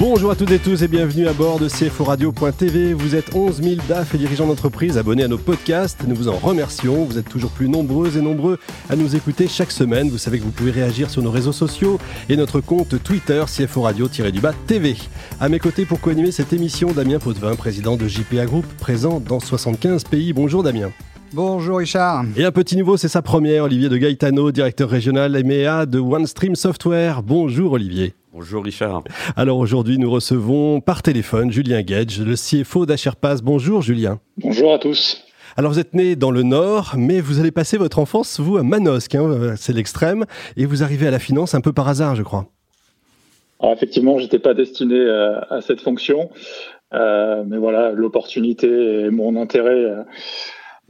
[0.00, 2.94] Bonjour à toutes et tous et bienvenue à bord de CFO Radio.tv.
[2.94, 6.04] Vous êtes 11 000 DAF et dirigeants d'entreprise abonnés à nos podcasts.
[6.08, 7.04] Nous vous en remercions.
[7.04, 8.58] Vous êtes toujours plus nombreux et nombreux
[8.88, 10.08] à nous écouter chaque semaine.
[10.08, 11.98] Vous savez que vous pouvez réagir sur nos réseaux sociaux
[12.30, 14.96] et notre compte Twitter CFO Radio-du-bas TV.
[15.38, 19.38] À mes côtés pour co-animer cette émission, Damien Potvin, président de JPA Group, présent dans
[19.38, 20.32] 75 pays.
[20.32, 20.92] Bonjour Damien.
[21.32, 22.24] Bonjour Richard.
[22.36, 26.56] Et un petit nouveau, c'est sa première, Olivier de Gaetano, directeur régional MEA de OneStream
[26.56, 27.22] Software.
[27.22, 28.14] Bonjour Olivier.
[28.32, 29.04] Bonjour Richard.
[29.36, 33.42] Alors aujourd'hui, nous recevons par téléphone Julien Gage, le CFO d'Acherpass.
[33.42, 34.18] Bonjour Julien.
[34.38, 35.22] Bonjour à tous.
[35.56, 38.64] Alors vous êtes né dans le Nord, mais vous allez passer votre enfance, vous, à
[38.64, 40.24] Manosque, hein, c'est l'extrême,
[40.56, 42.46] et vous arrivez à la finance un peu par hasard, je crois.
[43.60, 46.30] Alors effectivement, j'étais pas destiné euh, à, cette fonction,
[46.92, 50.02] euh, mais voilà, l'opportunité et mon intérêt euh,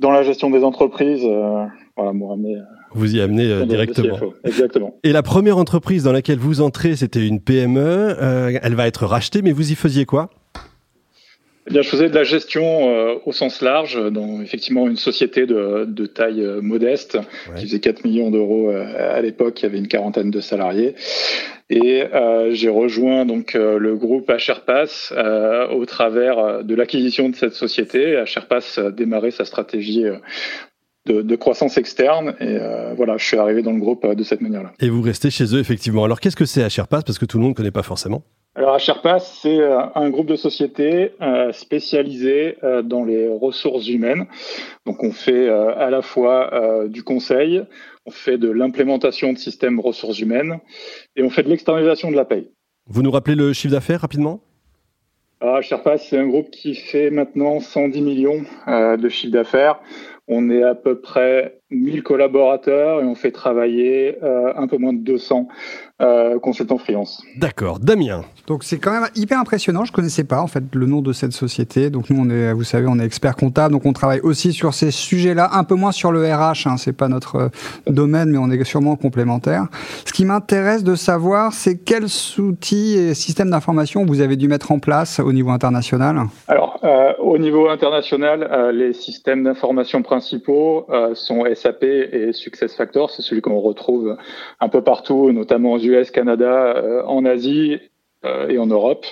[0.01, 2.57] dans la gestion des entreprises, voilà, m'ont amené
[2.93, 4.19] vous y amenez euh, directement.
[4.45, 4.97] Exactement.
[5.05, 7.81] Et la première entreprise dans laquelle vous entrez, c'était une PME.
[7.81, 10.31] Euh, elle va être rachetée, mais vous y faisiez quoi?
[11.71, 15.47] Eh bien, je faisais de la gestion euh, au sens large, dans effectivement une société
[15.47, 17.19] de, de taille modeste,
[17.57, 20.95] qui faisait 4 millions d'euros à l'époque, il y avait une quarantaine de salariés.
[21.69, 22.05] Et
[22.51, 25.13] j'ai rejoint donc le groupe HRPass
[25.71, 28.21] au travers de l'acquisition de cette société.
[28.25, 30.05] HRPass a démarré sa stratégie
[31.07, 32.35] de, croissance externe.
[32.41, 34.73] Et euh, voilà, je suis arrivé dans le groupe euh, de cette manière-là.
[34.81, 36.05] Et vous restez chez eux, effectivement.
[36.05, 38.23] Alors, qu'est-ce que c'est HRPass Parce que tout le monde ne connaît pas forcément.
[38.57, 41.13] Alors, HRPass, c'est euh, un groupe de sociétés
[41.53, 44.27] spécialisé dans les ressources humaines.
[44.87, 47.63] Donc, on fait à la fois du conseil,
[48.07, 50.59] on fait de l'implémentation de systèmes ressources humaines
[51.17, 52.51] et on fait de l'externalisation de la paye.
[52.87, 54.41] Vous nous rappelez le chiffre d'affaires rapidement?
[55.41, 59.81] Ah, Sherpass, c'est un groupe qui fait maintenant 110 millions de chiffre d'affaires.
[60.33, 64.93] On est à peu près 1000 collaborateurs et on fait travailler euh, un peu moins
[64.93, 65.49] de 200
[66.01, 67.23] euh, consultants freelance.
[67.37, 68.23] D'accord, Damien.
[68.47, 69.85] Donc c'est quand même hyper impressionnant.
[69.85, 71.91] Je connaissais pas en fait le nom de cette société.
[71.91, 74.73] Donc nous on est, vous savez, on est expert comptable, donc on travaille aussi sur
[74.73, 76.67] ces sujets-là, un peu moins sur le RH.
[76.67, 77.49] Hein, c'est pas notre euh,
[77.89, 79.67] domaine, mais on est sûrement complémentaires.
[80.05, 82.07] Ce qui m'intéresse de savoir, c'est quels
[82.39, 86.17] outils et systèmes d'information vous avez dû mettre en place au niveau international?
[86.49, 93.11] Alors euh, au niveau international, euh, les systèmes d'information principaux sont SAP et SuccessFactors.
[93.11, 94.17] C'est celui qu'on retrouve
[94.61, 97.79] un peu partout, notamment aux US, Canada, euh, en Asie
[98.25, 99.07] euh, et en Europe.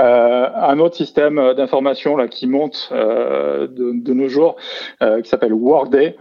[0.00, 4.56] Euh, un autre système d'information là qui monte de, nos jours,
[5.00, 6.16] qui s'appelle Workday,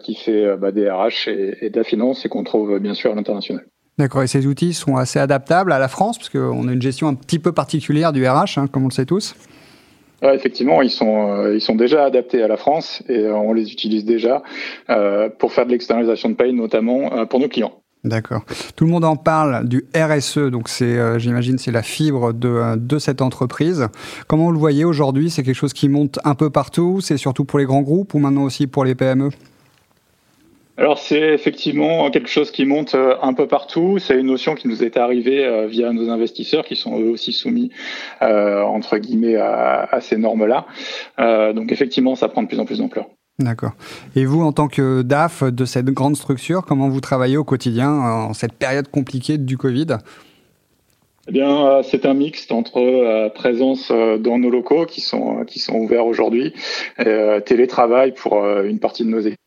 [0.00, 3.14] qui fait bah, des RH et, de la finance et qu'on trouve bien sûr à
[3.14, 3.64] l'international.
[3.96, 7.06] D'accord, et ces outils sont assez adaptables à la France, parce qu'on a une gestion
[7.06, 9.36] un petit peu particulière du RH, hein, comme on le sait tous?
[10.22, 13.72] Effectivement, ils sont, euh, ils sont déjà adaptés à la France et euh, on les
[13.72, 14.42] utilise déjà
[14.90, 17.72] euh, pour faire de l'externalisation de paye, notamment pour nos clients.
[18.04, 18.42] D'accord.
[18.76, 22.98] Tout le monde en parle du RSE, donc c'est, j'imagine, c'est la fibre de, de
[22.98, 23.88] cette entreprise.
[24.26, 25.30] Comment vous le voyez aujourd'hui?
[25.30, 28.18] C'est quelque chose qui monte un peu partout C'est surtout pour les grands groupes ou
[28.18, 29.30] maintenant aussi pour les PME
[30.76, 33.98] alors c'est effectivement quelque chose qui monte euh, un peu partout.
[33.98, 37.32] C'est une notion qui nous est arrivée euh, via nos investisseurs qui sont eux aussi
[37.32, 37.70] soumis
[38.22, 40.66] euh, entre guillemets à, ces normes-là.
[41.52, 43.06] donc effectivement, ça prend de plus en plus d'ampleur.
[43.38, 43.72] D'accord.
[44.16, 47.90] Et vous, en tant que DAF de cette grande structure, comment vous travaillez au quotidien
[47.90, 49.98] en cette période compliquée du Covid?
[51.28, 56.06] Eh bien, c'est un mixte entre présence dans nos locaux qui sont qui sont ouverts
[56.06, 56.52] aujourd'hui,
[56.98, 59.38] et télétravail pour une partie de nos équipes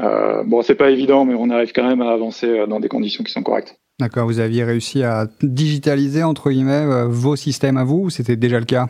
[0.00, 2.88] euh, bon, c'est pas évident, mais on arrive quand même à avancer euh, dans des
[2.88, 3.76] conditions qui sont correctes.
[4.00, 8.36] D'accord, vous aviez réussi à digitaliser, entre guillemets, euh, vos systèmes à vous, ou c'était
[8.36, 8.86] déjà le cas?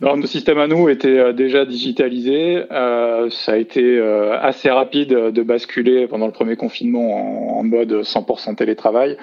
[0.00, 2.62] Alors, nos systèmes à nous étaient déjà digitalisés.
[2.70, 4.00] ça a été
[4.40, 9.16] assez rapide de basculer pendant le premier confinement en, mode 100% télétravail.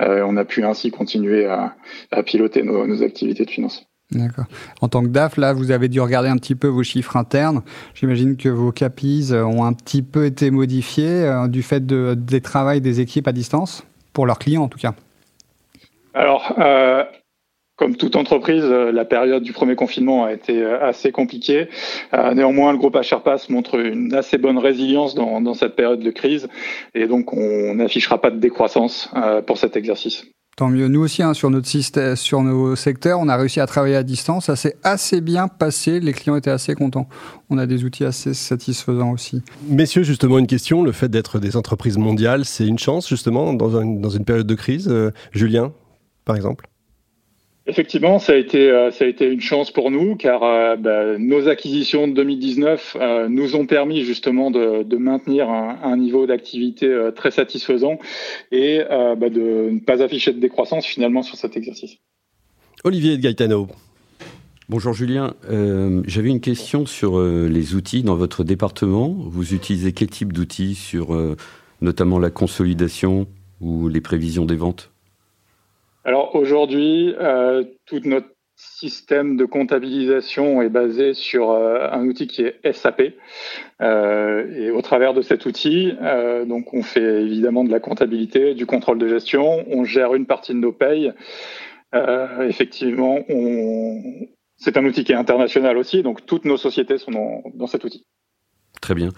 [0.00, 1.74] on a pu ainsi continuer à,
[2.24, 3.86] piloter nos, nos activités de finance.
[4.80, 7.62] En tant que DAF, là, vous avez dû regarder un petit peu vos chiffres internes.
[7.94, 12.40] J'imagine que vos CAPIs ont un petit peu été modifiés euh, du fait de, des
[12.40, 14.94] travails des équipes à distance, pour leurs clients en tout cas.
[16.14, 17.04] Alors, euh,
[17.76, 21.68] comme toute entreprise, euh, la période du premier confinement a été assez compliquée.
[22.12, 26.48] néanmoins, le groupe HRPass montre une assez bonne résilience dans cette période de crise
[26.94, 29.10] et donc on n'affichera pas de décroissance
[29.46, 30.24] pour cet exercice.
[30.56, 30.86] Tant mieux.
[30.86, 34.04] Nous aussi, hein, sur notre système, sur nos secteurs, on a réussi à travailler à
[34.04, 34.46] distance.
[34.46, 35.98] Ça s'est assez bien passé.
[35.98, 37.08] Les clients étaient assez contents.
[37.50, 39.42] On a des outils assez satisfaisants aussi.
[39.68, 40.84] Messieurs, justement, une question.
[40.84, 44.86] Le fait d'être des entreprises mondiales, c'est une chance, justement, dans, une période de crise.
[44.88, 45.72] Euh, Julien,
[46.24, 46.68] par exemple?
[47.66, 51.16] Effectivement, ça a été euh, ça a été une chance pour nous car euh, bah,
[51.16, 56.26] nos acquisitions de 2019 euh, nous ont permis justement de, de maintenir un, un niveau
[56.26, 57.98] d'activité très satisfaisant
[58.52, 61.96] et bah, de ne pas afficher de décroissance finalement sur cet exercice.
[62.84, 63.68] Olivier de Gaetano.
[64.68, 69.08] Bonjour Julien, euh, j'avais une question sur les outils dans votre département.
[69.08, 71.16] Vous utilisez quel type d'outils sur
[71.80, 73.26] notamment la consolidation
[73.60, 74.93] ou les prévisions des ventes?
[76.04, 82.42] Alors aujourd'hui, euh, tout notre système de comptabilisation est basé sur euh, un outil qui
[82.42, 83.14] est SAP.
[83.80, 88.54] Euh, et au travers de cet outil, euh, donc on fait évidemment de la comptabilité,
[88.54, 91.12] du contrôle de gestion, on gère une partie de nos payes.
[91.94, 94.26] Euh, effectivement, on...
[94.56, 97.84] c'est un outil qui est international aussi, donc toutes nos sociétés sont dans, dans cet
[97.84, 98.04] outil.
[98.84, 99.12] Très bien.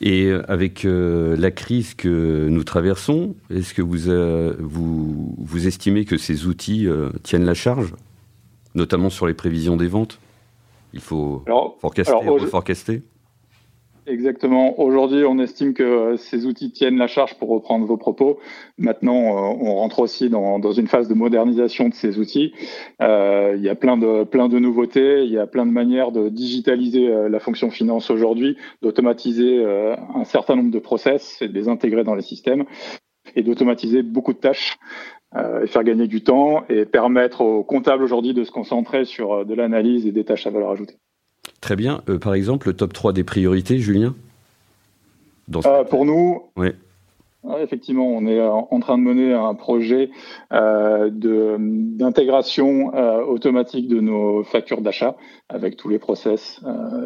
[0.00, 5.66] Et euh, avec euh, la crise que nous traversons, est-ce que vous, euh, vous, vous,
[5.68, 6.88] estimez que ces outils
[7.22, 7.94] tiennent la charge,
[8.74, 10.18] notamment sur les prévisions des ventes?
[10.92, 11.44] Il faut
[11.80, 12.16] forecaster,
[12.50, 13.02] forecaster
[14.06, 14.80] Exactement.
[14.80, 18.40] Aujourd'hui, on estime que ces outils tiennent la charge pour reprendre vos propos.
[18.76, 22.52] Maintenant, euh, on rentre aussi dans, dans, une phase de modernisation de ces outils.
[23.00, 26.10] Euh, il y a plein de, plein de nouveautés, il y a plein de manières
[26.10, 31.46] de digitaliser euh, la fonction finance aujourd'hui, d'automatiser euh, un certain nombre de process et
[31.46, 32.64] de les intégrer dans les systèmes
[33.36, 34.78] et d'automatiser beaucoup de tâches
[35.62, 39.54] et faire gagner du temps et permettre aux comptables aujourd'hui de se concentrer sur de
[39.54, 40.96] l'analyse et des tâches à valeur ajoutée.
[41.62, 42.02] Très bien.
[42.10, 44.14] Euh, par exemple, le top 3 des priorités, Julien
[45.64, 46.70] euh, Pour nous, oui.
[47.60, 50.10] effectivement, on est en train de mener un projet
[50.52, 55.14] euh, d'intégration euh, automatique de nos factures d'achat
[55.48, 56.60] avec tous les process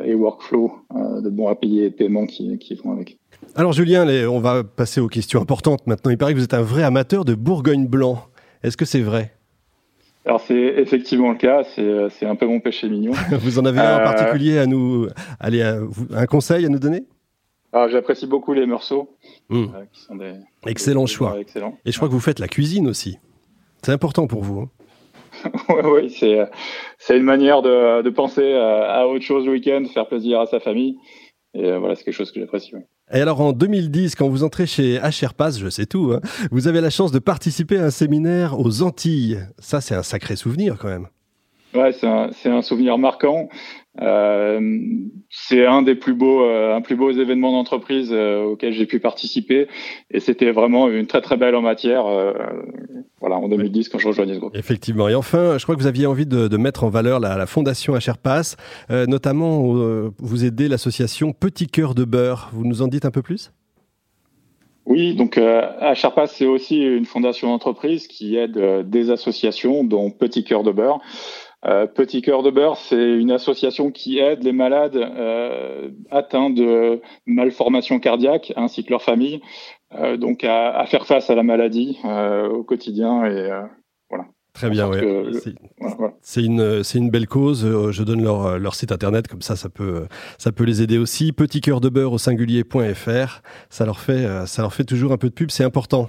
[0.05, 3.19] et workflows de bons à payer et de paiement qui, qui vont avec.
[3.56, 6.11] Alors Julien, on va passer aux questions importantes maintenant.
[6.11, 8.23] Il paraît que vous êtes un vrai amateur de Bourgogne blanc.
[8.62, 9.36] Est-ce que c'est vrai?
[10.26, 13.12] Alors c'est effectivement le cas, c'est un peu mon péché mignon.
[13.31, 15.06] vous en avez un en euh, particulier à nous,
[15.38, 17.05] allez, un conseil à nous donner?
[17.73, 19.17] Ah, J'apprécie beaucoup les morceaux,
[19.50, 19.62] mmh.
[19.62, 20.34] euh, qui sont des
[20.67, 21.37] excellent choix.
[21.84, 23.19] Et je crois que vous faites la cuisine aussi.
[23.82, 24.61] C'est important pour vous.
[24.61, 24.70] Hein
[25.84, 30.46] oui, c'est une manière de, de penser à, autre chose le week-end, faire plaisir à
[30.46, 30.96] sa famille.
[31.55, 32.73] Et euh, voilà, c'est quelque chose que j'apprécie.
[33.12, 36.20] Et alors en 2010, quand vous entrez chez HRPass, je sais tout, hein,
[36.50, 39.38] vous avez la chance de participer à un séminaire aux Antilles.
[39.58, 41.06] Ça, c'est un sacré souvenir quand même.
[41.75, 43.49] Ouais, c'est un, un, souvenir marquant.
[44.00, 44.61] Euh,
[45.31, 48.99] c'est un des plus beaux, euh, un plus beaux événements d'entreprise euh, auxquels j'ai pu
[48.99, 49.69] participer,
[50.11, 52.06] et c'était vraiment une très très belle en matière.
[53.26, 54.56] Euh, voilà, en 2010 quand je rejoignais ce groupe.
[54.56, 55.08] Effectivement.
[55.08, 57.46] Et enfin, je crois que vous aviez envie de, de mettre en valeur la, la
[57.46, 58.56] fondation HRPass,
[58.90, 59.62] notamment
[60.19, 62.50] vous aidez l'association Petit Cœur de Beurre.
[62.52, 63.52] Vous nous en dites un peu plus?
[64.87, 70.44] Oui, donc euh, HRPass, c'est aussi une fondation d'entreprise qui aide des associations, dont Petit
[70.44, 71.00] Cœur de Beurre.
[71.67, 77.00] Euh, Petit Cœur de Beurre, c'est une association qui aide les malades euh, atteints de
[77.26, 79.43] malformations cardiaques ainsi que leurs familles, euh,
[80.19, 83.50] donc à, à, faire face à la maladie euh, au quotidien et
[84.09, 84.27] voilà.
[84.53, 84.99] Très bien, oui.
[86.23, 87.67] C'est une, c'est une belle cause.
[87.91, 90.06] Je donne leur, leur site internet, comme ça, ça peut,
[90.38, 91.33] ça peut les aider aussi.
[91.33, 93.43] Petit cœur de beurre au singulier.fr.
[93.69, 95.50] Ça leur fait, ça leur fait toujours un peu de pub.
[95.50, 96.09] C'est important.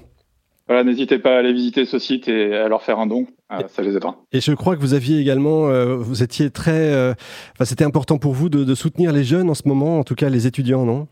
[0.67, 3.25] Voilà, n'hésitez pas à aller visiter ce site et à leur faire un don.
[3.53, 4.17] Euh, ça les aidera.
[4.33, 7.13] Et je crois que vous aviez également, euh, vous étiez très, euh,
[7.53, 10.15] enfin, c'était important pour vous de, de, soutenir les jeunes en ce moment, en tout
[10.15, 11.07] cas les étudiants, non?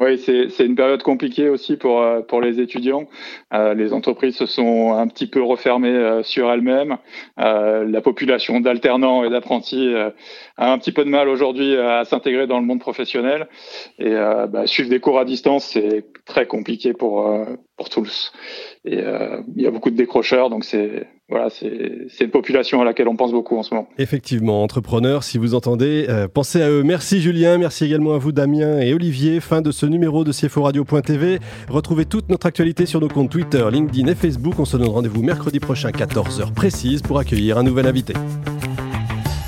[0.00, 3.08] Oui, c'est une période compliquée aussi pour, euh, pour les étudiants.
[3.52, 6.98] Euh, les entreprises se sont un petit peu refermées euh, sur elles-mêmes.
[7.40, 9.92] Euh, la population d'alternants et d'apprentis
[10.56, 13.48] a un petit peu de mal aujourd'hui à s'intégrer dans le monde professionnel.
[13.98, 17.28] Et bah, suivre des cours à distance, c'est très compliqué pour,
[17.76, 18.32] pour tous.
[18.84, 23.06] Et il y a beaucoup de décrocheurs, donc c'est voilà, c'est une population à laquelle
[23.06, 23.86] on pense beaucoup en ce moment.
[23.98, 26.82] Effectivement, entrepreneurs, si vous entendez, euh, pensez à eux.
[26.82, 29.40] Merci Julien, merci également à vous Damien et Olivier.
[29.40, 31.38] Fin de ce numéro de CFO Radio.tv.
[31.68, 34.54] Retrouvez toute notre actualité sur nos comptes Twitter, LinkedIn et Facebook.
[34.58, 38.14] On se donne rendez-vous mercredi prochain, 14h précise, pour accueillir un nouvel invité.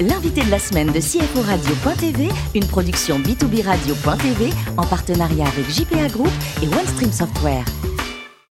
[0.00, 6.08] L'invité de la semaine de CFO Radio.tv, une production B2B Radio.tv en partenariat avec JPA
[6.08, 6.30] Group
[6.62, 7.64] et OneStream Software.